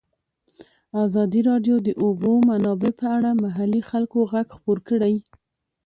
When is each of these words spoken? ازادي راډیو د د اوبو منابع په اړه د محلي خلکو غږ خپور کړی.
ازادي 1.05 1.41
راډیو 1.49 1.75
د 1.81 1.83
د 1.87 1.89
اوبو 2.03 2.31
منابع 2.49 2.91
په 2.99 3.05
اړه 3.17 3.29
د 3.33 3.37
محلي 3.43 3.81
خلکو 3.89 4.17
غږ 4.31 4.47
خپور 4.55 4.77
کړی. 4.89 5.15